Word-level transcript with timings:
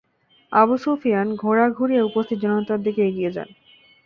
Abu 0.51 0.75
Sufyan 0.77 1.27
ঘোড়া 1.35 1.65
ঘুরিয়ে 1.69 2.07
উপস্থিত 2.09 2.37
জনতার 2.39 2.79
দিকে 2.83 3.01
এগিয়ে 3.05 3.31
যায়। 3.31 3.51